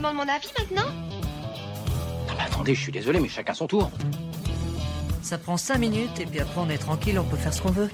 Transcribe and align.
demande 0.00 0.16
mon 0.16 0.32
avis 0.34 0.48
maintenant 0.58 0.90
Non 2.26 2.34
mais 2.34 2.44
attendez, 2.44 2.74
je 2.74 2.80
suis 2.80 2.92
désolé, 2.92 3.20
mais 3.20 3.28
chacun 3.28 3.52
son 3.52 3.66
tour. 3.66 3.90
Ça 5.20 5.36
prend 5.36 5.58
5 5.58 5.76
minutes 5.76 6.18
et 6.20 6.24
puis 6.24 6.40
après 6.40 6.58
on 6.58 6.70
est 6.70 6.78
tranquille, 6.78 7.18
on 7.18 7.24
peut 7.24 7.36
faire 7.36 7.52
ce 7.52 7.60
qu'on 7.60 7.70
veut. 7.70 7.90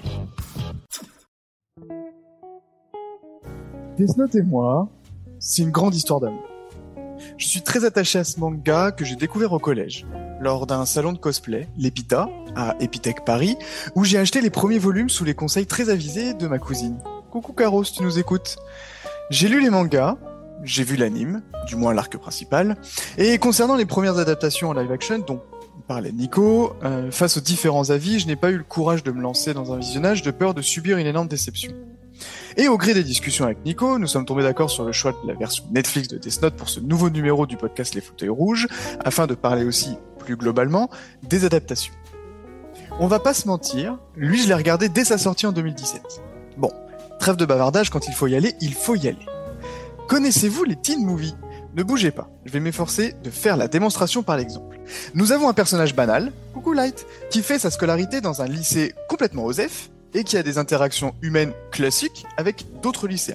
Death 3.97 4.17
Note 4.17 4.35
et 4.37 4.43
moi, 4.43 4.89
c'est 5.41 5.63
une 5.63 5.73
grande 5.73 5.95
histoire 5.95 6.21
d'amour. 6.21 6.45
Je 7.39 7.47
suis 7.47 7.63
très 7.63 7.85
attaché 7.85 8.21
à 8.21 8.25
ce 8.25 8.39
manga 8.39 8.93
que 8.93 9.05
j'ai 9.05 9.17
découvert 9.17 9.53
au 9.53 9.59
collège, 9.59 10.07
lors 10.41 10.67
d'un 10.67 10.87
salon 10.87 11.13
de 11.13 11.19
cosplay, 11.19 11.67
l'Epita, 11.77 12.29
à 12.55 12.77
Epitech 12.79 13.25
Paris, 13.25 13.57
où 13.97 14.05
j'ai 14.05 14.19
acheté 14.19 14.41
les 14.41 14.51
premiers 14.51 14.79
volumes 14.79 15.09
sous 15.09 15.25
les 15.25 15.35
conseils 15.35 15.67
très 15.67 15.89
avisés 15.89 16.35
de 16.35 16.47
ma 16.47 16.59
cousine. 16.59 16.99
Coucou 17.33 17.53
Caro, 17.53 17.83
si 17.83 17.95
tu 17.95 18.03
nous 18.03 18.19
écoutes. 18.19 18.59
J'ai 19.31 19.49
lu 19.49 19.61
les 19.61 19.71
mangas, 19.71 20.17
j'ai 20.63 20.85
vu 20.85 20.97
l'anime, 20.97 21.43
du 21.67 21.77
moins 21.77 21.95
l'arc 21.95 22.17
principal, 22.17 22.77
et 23.19 23.39
concernant 23.39 23.77
les 23.77 23.87
premières 23.87 24.19
adaptations 24.19 24.71
en 24.71 24.73
live 24.75 24.91
action, 24.91 25.19
dont 25.19 25.41
parlait 25.87 26.13
Nico, 26.13 26.75
euh, 26.85 27.11
face 27.11 27.37
aux 27.37 27.41
différents 27.41 27.91
avis, 27.91 28.19
je 28.19 28.27
n'ai 28.27 28.37
pas 28.37 28.51
eu 28.51 28.59
le 28.59 28.65
courage 28.65 29.03
de 29.03 29.11
me 29.13 29.21
lancer 29.21 29.55
dans 29.55 29.73
un 29.73 29.79
visionnage 29.79 30.23
de 30.23 30.31
peur 30.31 30.55
de 30.55 30.63
subir 30.63 30.99
une 30.99 31.07
énorme 31.07 31.29
déception. 31.29 31.73
Et 32.57 32.69
au 32.69 32.79
gré 32.79 32.95
des 32.95 33.05
discussions 33.05 33.45
avec 33.45 33.65
Nico, 33.65 33.99
nous 33.99 34.07
sommes 34.07 34.25
tombés 34.25 34.43
d'accord 34.43 34.71
sur 34.71 34.85
le 34.85 34.93
choix 34.93 35.13
de 35.13 35.29
la 35.29 35.35
version 35.35 35.65
Netflix 35.71 36.09
de 36.09 36.17
Death 36.17 36.43
Note 36.43 36.57
pour 36.57 36.69
ce 36.69 36.81
nouveau 36.81 37.11
numéro 37.11 37.47
du 37.47 37.57
podcast 37.57 37.95
Les 37.95 38.01
Fauteuils 38.01 38.31
Rouges, 38.31 38.67
afin 39.05 39.27
de 39.27 39.35
parler 39.35 39.65
aussi, 39.65 39.97
plus 40.19 40.37
globalement, 40.37 40.91
des 41.23 41.45
adaptations. 41.45 41.93
On 42.99 43.07
va 43.07 43.19
pas 43.19 43.35
se 43.35 43.47
mentir, 43.47 43.99
lui 44.17 44.41
je 44.43 44.49
l'ai 44.49 44.55
regardé 44.55 44.89
dès 44.89 45.05
sa 45.05 45.19
sortie 45.19 45.47
en 45.47 45.53
2017. 45.53 46.23
Bon, 46.57 46.73
trêve 47.21 47.37
de 47.37 47.45
bavardage, 47.45 47.91
quand 47.91 48.09
il 48.09 48.15
faut 48.15 48.27
y 48.27 48.35
aller, 48.35 48.55
il 48.63 48.73
faut 48.73 48.95
y 48.95 49.09
aller. 49.09 49.27
Connaissez-vous 50.09 50.63
les 50.63 50.77
teen 50.77 51.05
movies? 51.05 51.35
Ne 51.75 51.83
bougez 51.83 52.13
pas, 52.13 52.31
je 52.45 52.53
vais 52.53 52.61
m'efforcer 52.61 53.15
de 53.25 53.31
faire 53.31 53.57
la 53.57 53.67
démonstration 53.67 54.23
par 54.23 54.37
l'exemple. 54.37 54.79
Nous 55.15 55.33
avons 55.33 55.49
un 55.49 55.53
personnage 55.53 55.97
banal, 55.97 56.33
coucou 56.55 56.73
Light, 56.73 57.07
qui 57.29 57.43
fait 57.43 57.59
sa 57.59 57.73
scolarité 57.73 58.21
dans 58.21 58.41
un 58.41 58.47
lycée 58.47 58.95
complètement 59.09 59.45
osef, 59.45 59.91
et 60.15 60.23
qui 60.23 60.37
a 60.37 60.45
des 60.45 60.59
interactions 60.59 61.15
humaines 61.23 61.53
classiques 61.73 62.25
avec 62.37 62.65
d'autres 62.83 63.09
lycéens. 63.09 63.35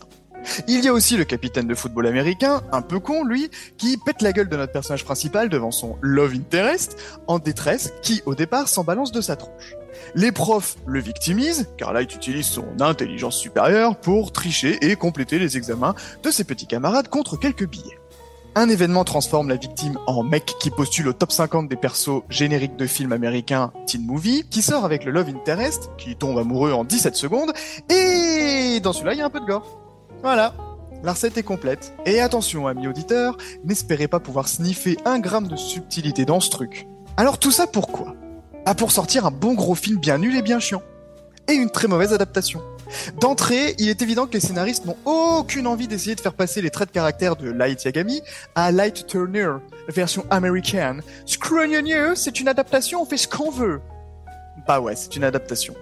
Il 0.67 0.83
y 0.83 0.87
a 0.87 0.93
aussi 0.93 1.17
le 1.17 1.23
capitaine 1.23 1.67
de 1.67 1.75
football 1.75 2.07
américain, 2.07 2.61
un 2.71 2.81
peu 2.81 2.99
con 2.99 3.23
lui, 3.23 3.49
qui 3.77 3.97
pète 3.97 4.21
la 4.21 4.31
gueule 4.31 4.49
de 4.49 4.57
notre 4.57 4.71
personnage 4.71 5.05
principal 5.05 5.49
devant 5.49 5.71
son 5.71 5.97
love 6.01 6.33
interest, 6.33 6.97
en 7.27 7.39
détresse, 7.39 7.93
qui 8.01 8.21
au 8.25 8.35
départ 8.35 8.67
s'en 8.67 8.83
balance 8.83 9.11
de 9.11 9.21
sa 9.21 9.35
tronche. 9.35 9.75
Les 10.15 10.31
profs 10.31 10.77
le 10.85 10.99
victimisent, 10.99 11.67
car 11.77 11.93
Light 11.93 12.13
utilise 12.13 12.45
son 12.45 12.65
intelligence 12.79 13.37
supérieure 13.37 13.97
pour 13.97 14.31
tricher 14.31 14.77
et 14.81 14.95
compléter 14.95 15.39
les 15.39 15.57
examens 15.57 15.95
de 16.23 16.31
ses 16.31 16.43
petits 16.43 16.67
camarades 16.67 17.07
contre 17.07 17.37
quelques 17.37 17.67
billets. 17.67 17.99
Un 18.53 18.67
événement 18.67 19.05
transforme 19.05 19.47
la 19.47 19.55
victime 19.55 19.97
en 20.07 20.23
mec 20.23 20.55
qui 20.59 20.71
postule 20.71 21.07
au 21.07 21.13
top 21.13 21.31
50 21.31 21.69
des 21.69 21.77
persos 21.77 22.23
génériques 22.29 22.75
de 22.75 22.85
films 22.85 23.13
américains 23.13 23.71
teen 23.87 24.05
movie, 24.05 24.43
qui 24.49 24.61
sort 24.61 24.83
avec 24.83 25.05
le 25.05 25.11
love 25.11 25.29
interest, 25.29 25.89
qui 25.97 26.17
tombe 26.17 26.37
amoureux 26.37 26.73
en 26.73 26.83
17 26.83 27.15
secondes, 27.15 27.53
et 27.89 28.81
dans 28.81 28.91
celui-là, 28.91 29.13
il 29.13 29.19
y 29.19 29.21
a 29.21 29.25
un 29.25 29.29
peu 29.29 29.39
de 29.39 29.45
gore. 29.45 29.80
Voilà. 30.21 30.53
La 31.03 31.13
recette 31.13 31.37
est 31.37 31.43
complète. 31.43 31.93
Et 32.05 32.21
attention, 32.21 32.67
amis 32.67 32.87
auditeurs, 32.87 33.37
n'espérez 33.63 34.07
pas 34.07 34.19
pouvoir 34.19 34.47
sniffer 34.47 34.97
un 35.05 35.19
gramme 35.19 35.47
de 35.47 35.55
subtilité 35.55 36.25
dans 36.25 36.39
ce 36.39 36.49
truc. 36.51 36.87
Alors 37.17 37.39
tout 37.39 37.51
ça 37.51 37.67
pourquoi 37.67 38.15
Ah 38.65 38.75
pour 38.75 38.91
sortir 38.91 39.25
un 39.25 39.31
bon 39.31 39.53
gros 39.53 39.75
film 39.75 39.99
bien 39.99 40.19
nul 40.19 40.35
et 40.35 40.41
bien 40.41 40.59
chiant. 40.59 40.83
Et 41.47 41.53
une 41.53 41.71
très 41.71 41.87
mauvaise 41.87 42.13
adaptation. 42.13 42.61
D'entrée, 43.19 43.73
il 43.79 43.89
est 43.89 44.01
évident 44.01 44.27
que 44.27 44.33
les 44.33 44.39
scénaristes 44.39 44.85
n'ont 44.85 44.97
aucune 45.05 45.65
envie 45.65 45.87
d'essayer 45.87 46.15
de 46.15 46.21
faire 46.21 46.33
passer 46.33 46.61
les 46.61 46.69
traits 46.69 46.89
de 46.89 46.93
caractère 46.93 47.35
de 47.35 47.49
Light 47.49 47.83
Yagami 47.83 48.21
à 48.53 48.71
Light 48.71 49.07
Turner, 49.07 49.53
version 49.87 50.25
américaine. 50.29 51.01
Screw 51.25 51.65
you, 51.65 52.15
c'est 52.15 52.39
une 52.39 52.47
adaptation, 52.47 53.01
on 53.01 53.05
fait 53.05 53.17
ce 53.17 53.27
qu'on 53.27 53.49
veut. 53.49 53.81
Bah 54.67 54.79
ouais, 54.79 54.95
c'est 54.95 55.15
une 55.15 55.23
adaptation. 55.23 55.73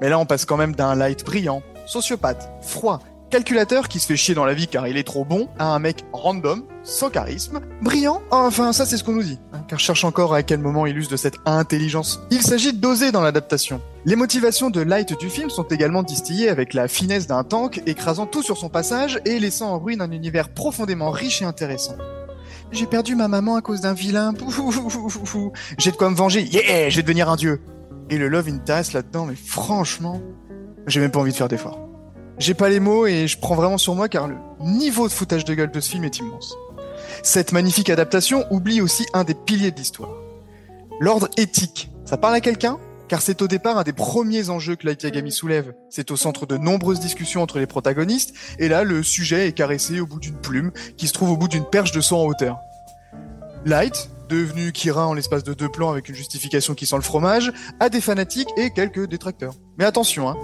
Mais 0.00 0.08
là, 0.08 0.18
on 0.18 0.26
passe 0.26 0.44
quand 0.44 0.56
même 0.56 0.74
d'un 0.74 0.94
Light 0.94 1.24
brillant, 1.24 1.62
sociopathe, 1.86 2.50
froid, 2.62 2.98
calculateur 3.34 3.88
qui 3.88 3.98
se 3.98 4.06
fait 4.06 4.16
chier 4.16 4.36
dans 4.36 4.44
la 4.44 4.54
vie 4.54 4.68
car 4.68 4.86
il 4.86 4.96
est 4.96 5.02
trop 5.02 5.24
bon, 5.24 5.48
à 5.58 5.74
un 5.74 5.80
mec 5.80 6.04
random, 6.12 6.62
sans 6.84 7.10
charisme, 7.10 7.58
brillant, 7.82 8.22
enfin 8.30 8.72
ça 8.72 8.86
c'est 8.86 8.96
ce 8.96 9.02
qu'on 9.02 9.14
nous 9.14 9.24
dit, 9.24 9.40
hein, 9.52 9.64
car 9.66 9.80
cherche 9.80 10.04
encore 10.04 10.34
à 10.34 10.44
quel 10.44 10.60
moment 10.60 10.86
il 10.86 10.96
use 10.96 11.08
de 11.08 11.16
cette 11.16 11.38
intelligence. 11.44 12.20
Il 12.30 12.42
s'agit 12.42 12.72
d'oser 12.72 13.10
dans 13.10 13.22
l'adaptation. 13.22 13.80
Les 14.04 14.14
motivations 14.14 14.70
de 14.70 14.80
Light 14.80 15.18
du 15.18 15.28
film 15.28 15.50
sont 15.50 15.64
également 15.64 16.04
distillées 16.04 16.48
avec 16.48 16.74
la 16.74 16.86
finesse 16.86 17.26
d'un 17.26 17.42
tank, 17.42 17.82
écrasant 17.86 18.26
tout 18.26 18.44
sur 18.44 18.56
son 18.56 18.68
passage 18.68 19.18
et 19.24 19.40
laissant 19.40 19.72
en 19.72 19.80
ruine 19.80 20.00
un 20.00 20.12
univers 20.12 20.48
profondément 20.48 21.10
riche 21.10 21.42
et 21.42 21.44
intéressant. 21.44 21.96
J'ai 22.70 22.86
perdu 22.86 23.16
ma 23.16 23.26
maman 23.26 23.56
à 23.56 23.62
cause 23.62 23.80
d'un 23.80 23.94
vilain. 23.94 24.32
J'ai 25.78 25.90
de 25.90 25.96
quoi 25.96 26.08
me 26.08 26.14
venger. 26.14 26.42
Yeah, 26.42 26.88
je 26.88 26.96
vais 26.96 27.02
devenir 27.02 27.28
un 27.28 27.36
dieu. 27.36 27.60
Et 28.10 28.16
le 28.16 28.28
love 28.28 28.46
interest 28.46 28.92
là-dedans, 28.92 29.26
mais 29.26 29.34
franchement, 29.34 30.22
j'ai 30.86 31.00
même 31.00 31.10
pas 31.10 31.18
envie 31.18 31.32
de 31.32 31.36
faire 31.36 31.48
d'efforts. 31.48 31.93
J'ai 32.38 32.54
pas 32.54 32.68
les 32.68 32.80
mots 32.80 33.06
et 33.06 33.28
je 33.28 33.38
prends 33.38 33.54
vraiment 33.54 33.78
sur 33.78 33.94
moi 33.94 34.08
car 34.08 34.26
le 34.26 34.36
niveau 34.60 35.06
de 35.06 35.12
foutage 35.12 35.44
de 35.44 35.54
gueule 35.54 35.70
de 35.70 35.80
ce 35.80 35.90
film 35.90 36.04
est 36.04 36.18
immense. 36.18 36.56
Cette 37.22 37.52
magnifique 37.52 37.90
adaptation 37.90 38.44
oublie 38.50 38.80
aussi 38.80 39.06
un 39.14 39.24
des 39.24 39.34
piliers 39.34 39.70
de 39.70 39.76
l'histoire. 39.76 40.10
L'ordre 41.00 41.28
éthique. 41.36 41.90
Ça 42.04 42.16
parle 42.16 42.34
à 42.34 42.40
quelqu'un 42.40 42.78
car 43.08 43.22
c'est 43.22 43.42
au 43.42 43.48
départ 43.48 43.78
un 43.78 43.82
des 43.82 43.92
premiers 43.92 44.50
enjeux 44.50 44.76
que 44.76 44.86
Light 44.86 45.02
Yagami 45.02 45.30
soulève. 45.30 45.74
C'est 45.90 46.10
au 46.10 46.16
centre 46.16 46.46
de 46.46 46.56
nombreuses 46.56 47.00
discussions 47.00 47.42
entre 47.42 47.58
les 47.58 47.66
protagonistes, 47.66 48.34
et 48.58 48.68
là, 48.68 48.82
le 48.82 49.02
sujet 49.02 49.46
est 49.46 49.52
caressé 49.52 50.00
au 50.00 50.06
bout 50.06 50.18
d'une 50.18 50.36
plume, 50.36 50.72
qui 50.96 51.06
se 51.06 51.12
trouve 51.12 51.30
au 51.30 51.36
bout 51.36 51.48
d'une 51.48 51.66
perche 51.66 51.92
de 51.92 52.00
sang 52.00 52.22
en 52.22 52.24
hauteur. 52.24 52.58
Light, 53.66 54.10
devenu 54.28 54.72
Kira 54.72 55.06
en 55.06 55.14
l'espace 55.14 55.44
de 55.44 55.54
deux 55.54 55.68
plans 55.68 55.90
avec 55.90 56.08
une 56.08 56.14
justification 56.14 56.74
qui 56.74 56.86
sent 56.86 56.96
le 56.96 57.02
fromage, 57.02 57.52
a 57.78 57.88
des 57.88 58.00
fanatiques 58.00 58.48
et 58.56 58.70
quelques 58.70 59.06
détracteurs. 59.06 59.54
Mais 59.78 59.84
attention, 59.84 60.28
hein, 60.30 60.36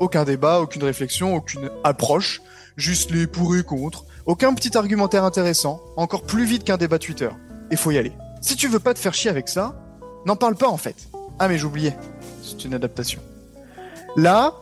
aucun 0.00 0.24
débat, 0.24 0.60
aucune 0.60 0.84
réflexion, 0.84 1.34
aucune 1.34 1.70
approche, 1.84 2.42
juste 2.76 3.10
les 3.10 3.26
pour 3.26 3.56
et 3.56 3.62
contre, 3.62 4.04
aucun 4.26 4.54
petit 4.54 4.76
argumentaire 4.76 5.24
intéressant, 5.24 5.80
encore 5.96 6.22
plus 6.22 6.44
vite 6.44 6.64
qu'un 6.64 6.76
débat 6.76 6.98
Twitter. 6.98 7.30
Et 7.70 7.76
faut 7.76 7.90
y 7.90 7.98
aller. 7.98 8.12
Si 8.40 8.56
tu 8.56 8.68
veux 8.68 8.78
pas 8.78 8.94
te 8.94 8.98
faire 8.98 9.14
chier 9.14 9.30
avec 9.30 9.48
ça, 9.48 9.80
n'en 10.26 10.36
parle 10.36 10.54
pas 10.54 10.68
en 10.68 10.76
fait. 10.76 11.08
Ah 11.38 11.48
mais 11.48 11.58
j'oubliais, 11.58 11.96
c'est 12.42 12.64
une 12.64 12.74
adaptation. 12.74 13.20
Là, 14.16 14.54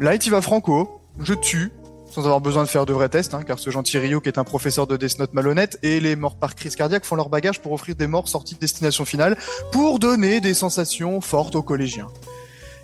Light 0.00 0.26
il 0.26 0.30
va 0.30 0.42
franco, 0.42 1.00
je 1.20 1.34
tue, 1.34 1.72
sans 2.10 2.22
avoir 2.22 2.40
besoin 2.40 2.62
de 2.62 2.68
faire 2.68 2.86
de 2.86 2.92
vrais 2.92 3.08
tests, 3.08 3.34
hein, 3.34 3.42
car 3.42 3.58
ce 3.58 3.70
gentil 3.70 3.98
Ryo 3.98 4.20
qui 4.20 4.28
est 4.28 4.38
un 4.38 4.44
professeur 4.44 4.86
de 4.86 4.96
Death 4.96 5.18
Note 5.18 5.34
malhonnête 5.34 5.78
et 5.82 6.00
les 6.00 6.16
morts 6.16 6.36
par 6.36 6.54
crise 6.54 6.76
cardiaque 6.76 7.04
font 7.04 7.16
leur 7.16 7.28
bagage 7.28 7.60
pour 7.60 7.72
offrir 7.72 7.94
des 7.94 8.06
morts 8.06 8.28
sortis 8.28 8.54
de 8.54 8.60
destination 8.60 9.04
finale 9.04 9.36
pour 9.72 9.98
donner 9.98 10.40
des 10.40 10.54
sensations 10.54 11.20
fortes 11.20 11.56
aux 11.56 11.62
collégiens. 11.62 12.08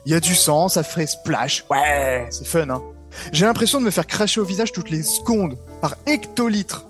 Il 0.05 0.13
y 0.13 0.15
a 0.15 0.21
du 0.21 0.35
sang, 0.35 0.69
ça 0.69 0.83
fait 0.83 1.07
splash, 1.07 1.65
ouais, 1.71 2.27
c'est 2.31 2.47
fun 2.47 2.69
hein. 2.69 2.83
J'ai 3.33 3.45
l'impression 3.45 3.79
de 3.79 3.85
me 3.85 3.91
faire 3.91 4.07
cracher 4.07 4.41
au 4.41 4.45
visage 4.45 4.73
toutes 4.73 4.91
les 4.91 5.03
secondes, 5.03 5.57
par 5.81 5.97
hectolitres. 6.07 6.87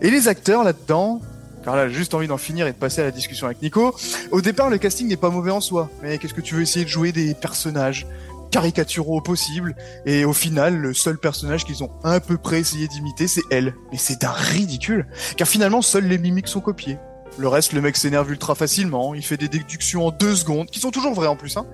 Et 0.00 0.10
les 0.10 0.28
acteurs 0.28 0.64
là-dedans, 0.64 1.20
car 1.64 1.76
là 1.76 1.88
j'ai 1.88 1.94
juste 1.94 2.14
envie 2.14 2.28
d'en 2.28 2.38
finir 2.38 2.66
et 2.66 2.72
de 2.72 2.76
passer 2.76 3.02
à 3.02 3.04
la 3.04 3.10
discussion 3.10 3.46
avec 3.46 3.60
Nico. 3.60 3.94
Au 4.30 4.40
départ, 4.40 4.70
le 4.70 4.78
casting 4.78 5.08
n'est 5.08 5.16
pas 5.16 5.30
mauvais 5.30 5.50
en 5.50 5.60
soi, 5.60 5.90
mais 6.02 6.16
qu'est-ce 6.16 6.32
que 6.32 6.40
tu 6.40 6.54
veux 6.54 6.62
essayer 6.62 6.84
de 6.84 6.90
jouer 6.90 7.12
des 7.12 7.34
personnages 7.34 8.06
caricaturaux 8.50 9.18
au 9.18 9.20
possible, 9.20 9.74
et 10.06 10.24
au 10.24 10.32
final, 10.32 10.76
le 10.76 10.94
seul 10.94 11.18
personnage 11.18 11.64
qu'ils 11.64 11.82
ont 11.82 11.90
à 12.04 12.20
peu 12.20 12.38
près 12.38 12.60
essayé 12.60 12.86
d'imiter, 12.86 13.26
c'est 13.26 13.42
elle. 13.50 13.74
Mais 13.90 13.98
c'est 13.98 14.20
d'un 14.20 14.30
ridicule, 14.30 15.06
car 15.36 15.48
finalement, 15.48 15.82
seuls 15.82 16.06
les 16.06 16.18
mimiques 16.18 16.46
sont 16.46 16.60
copiés. 16.60 16.96
Le 17.36 17.48
reste, 17.48 17.72
le 17.72 17.80
mec 17.80 17.96
s'énerve 17.96 18.30
ultra 18.30 18.54
facilement, 18.54 19.12
il 19.12 19.24
fait 19.24 19.36
des 19.36 19.48
déductions 19.48 20.06
en 20.06 20.12
deux 20.12 20.36
secondes, 20.36 20.70
qui 20.70 20.78
sont 20.78 20.92
toujours 20.92 21.14
vraies 21.14 21.26
en 21.26 21.34
plus, 21.34 21.56
hein. 21.56 21.66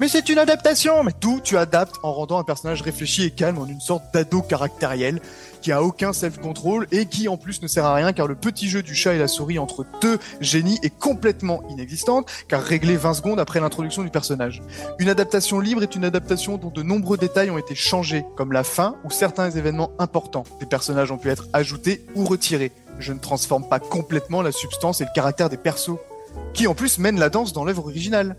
Mais 0.00 0.08
c'est 0.08 0.28
une 0.28 0.38
adaptation 0.38 1.04
Mais 1.04 1.12
tout, 1.12 1.40
tu 1.42 1.56
adaptes 1.56 1.96
en 2.02 2.12
rendant 2.12 2.38
un 2.38 2.44
personnage 2.44 2.82
réfléchi 2.82 3.24
et 3.24 3.30
calme 3.30 3.58
en 3.58 3.66
une 3.66 3.80
sorte 3.80 4.04
d'ado 4.12 4.42
caractériel 4.42 5.20
qui 5.60 5.70
a 5.70 5.82
aucun 5.82 6.12
self-control 6.12 6.88
et 6.90 7.06
qui 7.06 7.28
en 7.28 7.36
plus 7.36 7.62
ne 7.62 7.68
sert 7.68 7.84
à 7.84 7.94
rien 7.94 8.12
car 8.12 8.26
le 8.26 8.34
petit 8.34 8.68
jeu 8.68 8.82
du 8.82 8.94
chat 8.94 9.14
et 9.14 9.18
la 9.18 9.28
souris 9.28 9.58
entre 9.58 9.86
deux 10.00 10.18
génies 10.40 10.78
est 10.82 10.96
complètement 10.98 11.62
inexistante 11.70 12.28
car 12.48 12.62
réglé 12.62 12.96
20 12.96 13.14
secondes 13.14 13.40
après 13.40 13.60
l'introduction 13.60 14.02
du 14.02 14.10
personnage. 14.10 14.62
Une 14.98 15.08
adaptation 15.08 15.60
libre 15.60 15.82
est 15.82 15.94
une 15.94 16.04
adaptation 16.04 16.58
dont 16.58 16.70
de 16.70 16.82
nombreux 16.82 17.16
détails 17.16 17.50
ont 17.50 17.58
été 17.58 17.74
changés 17.74 18.24
comme 18.36 18.52
la 18.52 18.64
fin 18.64 18.96
ou 19.04 19.10
certains 19.10 19.50
événements 19.50 19.92
importants. 19.98 20.44
Des 20.58 20.66
personnages 20.66 21.12
ont 21.12 21.18
pu 21.18 21.30
être 21.30 21.48
ajoutés 21.52 22.04
ou 22.14 22.24
retirés. 22.24 22.72
Je 22.98 23.12
ne 23.12 23.18
transforme 23.18 23.68
pas 23.68 23.78
complètement 23.78 24.42
la 24.42 24.52
substance 24.52 25.00
et 25.00 25.04
le 25.04 25.10
caractère 25.14 25.48
des 25.48 25.56
persos 25.56 25.98
qui 26.54 26.66
en 26.66 26.74
plus 26.74 26.98
mènent 26.98 27.18
la 27.18 27.30
danse 27.30 27.52
dans 27.52 27.64
l'œuvre 27.64 27.84
originale. 27.84 28.36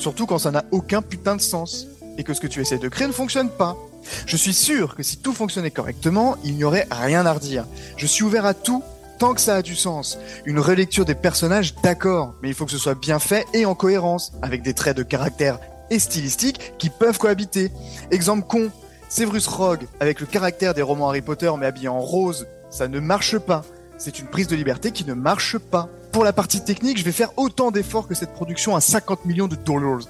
Surtout 0.00 0.24
quand 0.24 0.38
ça 0.38 0.50
n'a 0.50 0.64
aucun 0.70 1.02
putain 1.02 1.36
de 1.36 1.42
sens 1.42 1.86
et 2.16 2.24
que 2.24 2.32
ce 2.32 2.40
que 2.40 2.46
tu 2.46 2.62
essaies 2.62 2.78
de 2.78 2.88
créer 2.88 3.06
ne 3.06 3.12
fonctionne 3.12 3.50
pas. 3.50 3.76
Je 4.24 4.36
suis 4.38 4.54
sûr 4.54 4.96
que 4.96 5.02
si 5.02 5.18
tout 5.18 5.34
fonctionnait 5.34 5.70
correctement, 5.70 6.38
il 6.42 6.54
n'y 6.54 6.64
aurait 6.64 6.88
rien 6.90 7.26
à 7.26 7.34
redire. 7.34 7.66
Je 7.98 8.06
suis 8.06 8.24
ouvert 8.24 8.46
à 8.46 8.54
tout 8.54 8.82
tant 9.18 9.34
que 9.34 9.42
ça 9.42 9.56
a 9.56 9.62
du 9.62 9.76
sens. 9.76 10.18
Une 10.46 10.58
relecture 10.58 11.04
des 11.04 11.14
personnages, 11.14 11.74
d'accord, 11.82 12.32
mais 12.42 12.48
il 12.48 12.54
faut 12.54 12.64
que 12.64 12.70
ce 12.70 12.78
soit 12.78 12.94
bien 12.94 13.18
fait 13.18 13.46
et 13.52 13.66
en 13.66 13.74
cohérence, 13.74 14.32
avec 14.40 14.62
des 14.62 14.72
traits 14.72 14.96
de 14.96 15.02
caractère 15.02 15.60
et 15.90 15.98
stylistiques 15.98 16.72
qui 16.78 16.88
peuvent 16.88 17.18
cohabiter. 17.18 17.70
Exemple 18.10 18.46
con, 18.46 18.70
Severus 19.10 19.46
Rogue, 19.48 19.86
avec 20.00 20.20
le 20.20 20.26
caractère 20.26 20.72
des 20.72 20.80
romans 20.80 21.10
Harry 21.10 21.20
Potter 21.20 21.52
mais 21.58 21.66
habillé 21.66 21.88
en 21.88 22.00
rose, 22.00 22.46
ça 22.70 22.88
ne 22.88 23.00
marche 23.00 23.36
pas. 23.36 23.66
c'est 23.98 24.18
une 24.18 24.28
prise 24.28 24.46
de 24.46 24.56
liberté 24.56 24.92
qui 24.92 25.04
ne 25.04 25.12
marche 25.12 25.58
pas. 25.58 25.90
Pour 26.12 26.24
la 26.24 26.32
partie 26.32 26.60
technique, 26.62 26.98
je 26.98 27.04
vais 27.04 27.12
faire 27.12 27.30
autant 27.36 27.70
d'efforts 27.70 28.08
que 28.08 28.14
cette 28.14 28.32
production 28.32 28.74
à 28.74 28.80
50 28.80 29.26
millions 29.26 29.46
de 29.46 29.54
dollars. 29.54 30.00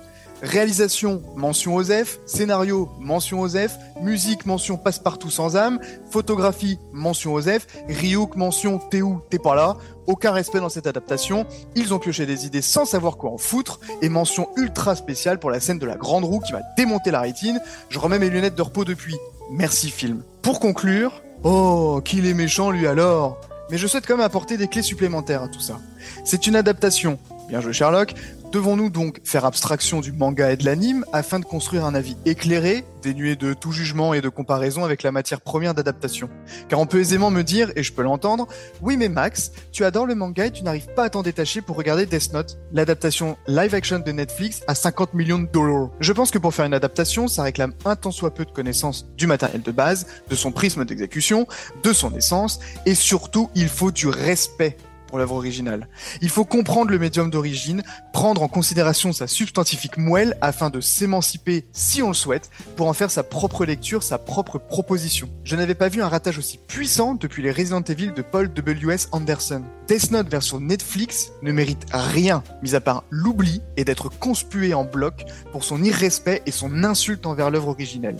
Réalisation, 0.42 1.22
mention 1.36 1.76
Osef. 1.76 2.18
Scénario, 2.24 2.88
mention 2.98 3.40
Osef. 3.40 3.76
Musique, 4.00 4.46
mention 4.46 4.78
Passe-Partout 4.78 5.28
sans 5.28 5.56
âme. 5.56 5.78
Photographie, 6.10 6.78
mention 6.92 7.34
Osef. 7.34 7.66
Ryuk, 7.88 8.36
mention 8.36 8.78
T'es 8.78 9.02
où 9.02 9.20
T'es 9.28 9.38
pas 9.38 9.54
là. 9.54 9.76
Aucun 10.06 10.32
respect 10.32 10.60
dans 10.60 10.70
cette 10.70 10.86
adaptation. 10.86 11.44
Ils 11.76 11.92
ont 11.92 11.98
pioché 11.98 12.24
des 12.24 12.46
idées 12.46 12.62
sans 12.62 12.86
savoir 12.86 13.18
quoi 13.18 13.30
en 13.30 13.38
foutre. 13.38 13.80
Et 14.00 14.08
mention 14.08 14.48
ultra 14.56 14.94
spéciale 14.94 15.38
pour 15.38 15.50
la 15.50 15.60
scène 15.60 15.78
de 15.78 15.86
la 15.86 15.96
grande 15.96 16.24
roue 16.24 16.40
qui 16.40 16.54
m'a 16.54 16.62
démonté 16.78 17.10
la 17.10 17.20
rétine. 17.20 17.60
Je 17.90 17.98
remets 17.98 18.18
mes 18.18 18.30
lunettes 18.30 18.54
de 18.54 18.62
repos 18.62 18.86
depuis. 18.86 19.16
Merci 19.50 19.90
film. 19.90 20.22
Pour 20.40 20.60
conclure, 20.60 21.22
oh, 21.44 22.00
qu'il 22.02 22.24
est 22.26 22.34
méchant 22.34 22.70
lui 22.70 22.86
alors 22.86 23.38
mais 23.70 23.78
je 23.78 23.86
souhaite 23.86 24.06
quand 24.06 24.16
même 24.16 24.26
apporter 24.26 24.56
des 24.56 24.68
clés 24.68 24.82
supplémentaires 24.82 25.42
à 25.42 25.48
tout 25.48 25.60
ça. 25.60 25.78
C'est 26.24 26.46
une 26.46 26.56
adaptation, 26.56 27.18
bien 27.48 27.60
joué 27.60 27.72
Sherlock, 27.72 28.14
Devons-nous 28.52 28.90
donc 28.90 29.20
faire 29.22 29.44
abstraction 29.44 30.00
du 30.00 30.10
manga 30.10 30.50
et 30.50 30.56
de 30.56 30.64
l'anime 30.64 31.04
afin 31.12 31.38
de 31.38 31.44
construire 31.44 31.84
un 31.84 31.94
avis 31.94 32.16
éclairé, 32.26 32.84
dénué 33.00 33.36
de 33.36 33.54
tout 33.54 33.70
jugement 33.70 34.12
et 34.12 34.20
de 34.20 34.28
comparaison 34.28 34.84
avec 34.84 35.04
la 35.04 35.12
matière 35.12 35.40
première 35.40 35.72
d'adaptation? 35.72 36.28
Car 36.68 36.80
on 36.80 36.86
peut 36.86 36.98
aisément 36.98 37.30
me 37.30 37.42
dire, 37.42 37.70
et 37.76 37.84
je 37.84 37.92
peux 37.92 38.02
l'entendre, 38.02 38.48
oui 38.82 38.96
mais 38.96 39.08
Max, 39.08 39.52
tu 39.70 39.84
adores 39.84 40.06
le 40.06 40.16
manga 40.16 40.46
et 40.46 40.50
tu 40.50 40.64
n'arrives 40.64 40.92
pas 40.96 41.04
à 41.04 41.10
t'en 41.10 41.22
détacher 41.22 41.62
pour 41.62 41.76
regarder 41.76 42.06
Death 42.06 42.32
Note, 42.32 42.58
l'adaptation 42.72 43.36
live 43.46 43.72
action 43.72 44.00
de 44.00 44.10
Netflix 44.10 44.62
à 44.66 44.74
50 44.74 45.14
millions 45.14 45.38
de 45.38 45.46
dollars. 45.46 45.90
Je 46.00 46.12
pense 46.12 46.32
que 46.32 46.38
pour 46.38 46.52
faire 46.52 46.66
une 46.66 46.74
adaptation, 46.74 47.28
ça 47.28 47.44
réclame 47.44 47.72
un 47.84 47.94
tant 47.94 48.10
soit 48.10 48.34
peu 48.34 48.44
de 48.44 48.50
connaissances 48.50 49.06
du 49.16 49.28
matériel 49.28 49.62
de 49.62 49.70
base, 49.70 50.08
de 50.28 50.34
son 50.34 50.50
prisme 50.50 50.84
d'exécution, 50.84 51.46
de 51.84 51.92
son 51.92 52.12
essence, 52.16 52.58
et 52.84 52.96
surtout 52.96 53.48
il 53.54 53.68
faut 53.68 53.92
du 53.92 54.08
respect 54.08 54.76
pour 55.10 55.18
l'œuvre 55.18 55.34
originale. 55.34 55.88
Il 56.22 56.30
faut 56.30 56.44
comprendre 56.44 56.90
le 56.90 56.98
médium 56.98 57.30
d'origine, 57.30 57.82
prendre 58.12 58.42
en 58.42 58.48
considération 58.48 59.12
sa 59.12 59.26
substantifique 59.26 59.98
moelle 59.98 60.38
afin 60.40 60.70
de 60.70 60.80
s'émanciper, 60.80 61.66
si 61.72 62.02
on 62.02 62.08
le 62.08 62.14
souhaite, 62.14 62.50
pour 62.76 62.86
en 62.86 62.92
faire 62.92 63.10
sa 63.10 63.24
propre 63.24 63.66
lecture, 63.66 64.02
sa 64.02 64.18
propre 64.18 64.58
proposition. 64.58 65.28
Je 65.44 65.56
n'avais 65.56 65.74
pas 65.74 65.88
vu 65.88 66.00
un 66.00 66.08
ratage 66.08 66.38
aussi 66.38 66.58
puissant 66.58 67.14
depuis 67.14 67.42
les 67.42 67.50
Resident 67.50 67.82
Evil 67.82 68.12
de 68.12 68.22
Paul 68.22 68.52
W.S. 68.52 69.08
Anderson. 69.12 69.64
Death 69.88 70.12
Note 70.12 70.28
version 70.28 70.60
Netflix 70.60 71.32
ne 71.42 71.50
mérite 71.50 71.84
rien, 71.92 72.44
mis 72.62 72.76
à 72.76 72.80
part 72.80 73.02
l'oubli 73.10 73.60
et 73.76 73.84
d'être 73.84 74.08
conspué 74.08 74.72
en 74.72 74.84
bloc 74.84 75.24
pour 75.50 75.64
son 75.64 75.82
irrespect 75.82 76.42
et 76.46 76.52
son 76.52 76.84
insulte 76.84 77.26
envers 77.26 77.50
l'œuvre 77.50 77.68
originelle. 77.68 78.16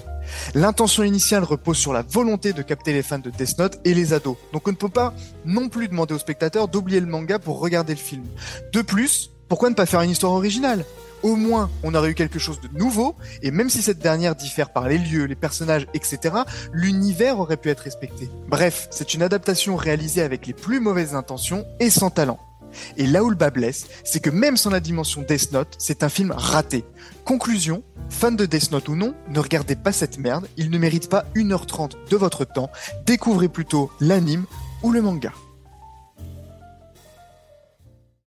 L'intention 0.55 1.05
initiale 1.05 1.45
repose 1.45 1.77
sur 1.77 1.93
la 1.93 2.03
volonté 2.03 2.53
de 2.53 2.63
capter 2.63 2.93
les 2.93 3.05
fans 3.05 3.21
de 3.21 3.31
Death 3.31 3.59
Note 3.59 3.79
et 3.85 3.95
les 3.95 4.13
ados. 4.13 4.37
Donc 4.53 4.67
on 4.67 4.73
ne 4.73 4.77
peut 4.77 4.89
pas 4.89 5.15
non 5.45 5.69
plus 5.69 5.87
demander 5.87 6.15
aux 6.15 6.19
spectateurs 6.19 6.67
d'oublier 6.81 7.01
le 7.01 7.07
manga 7.07 7.39
pour 7.39 7.61
regarder 7.61 7.93
le 7.93 8.01
film. 8.01 8.25
De 8.73 8.81
plus, 8.81 9.31
pourquoi 9.49 9.69
ne 9.69 9.75
pas 9.75 9.85
faire 9.85 10.01
une 10.01 10.11
histoire 10.11 10.33
originale? 10.33 10.87
Au 11.23 11.37
moins, 11.37 11.69
on 11.83 11.95
aurait 11.95 12.13
eu 12.13 12.15
quelque 12.15 12.39
chose 12.39 12.59
de 12.63 12.69
nouveau, 12.79 13.17
et 13.43 13.51
même 13.51 13.69
si 13.69 13.83
cette 13.83 13.99
dernière 13.99 14.35
diffère 14.35 14.73
par 14.73 14.89
les 14.89 14.97
lieux, 14.97 15.25
les 15.25 15.35
personnages, 15.35 15.87
etc., 15.93 16.37
l'univers 16.73 17.39
aurait 17.39 17.59
pu 17.59 17.69
être 17.69 17.81
respecté. 17.81 18.31
Bref, 18.49 18.89
c'est 18.91 19.13
une 19.13 19.23
adaptation 19.23 19.77
réalisée 19.77 20.23
avec 20.23 20.47
les 20.47 20.55
plus 20.55 20.81
mauvaises 20.81 21.15
intentions 21.15 21.67
et 21.81 21.91
sans 21.91 22.09
talent. 22.09 22.39
Et 22.97 23.07
là 23.07 23.23
où 23.23 23.29
le 23.29 23.37
bas 23.37 23.51
blesse, 23.51 23.89
c'est 24.03 24.21
que 24.21 24.31
même 24.31 24.57
sans 24.57 24.71
la 24.71 24.81
dimension 24.81 25.21
Death 25.21 25.53
Note, 25.53 25.75
c'est 25.77 26.03
un 26.03 26.09
film 26.09 26.33
raté. 26.35 26.85
Conclusion, 27.27 27.83
fan 28.09 28.37
de 28.37 28.47
Death 28.47 28.73
Note 28.73 28.89
ou 28.89 28.95
non, 28.95 29.15
ne 29.29 29.41
regardez 29.41 29.77
pas 29.77 29.93
cette 29.93 30.17
merde, 30.17 30.49
il 30.57 30.71
ne 30.71 30.79
mérite 30.79 31.11
pas 31.11 31.27
1h30 31.35 31.97
de 32.09 32.17
votre 32.17 32.47
temps, 32.47 32.71
découvrez 33.05 33.49
plutôt 33.49 33.91
l'anime 34.01 34.47
ou 34.83 34.93
le 34.93 35.03
manga. 35.03 35.33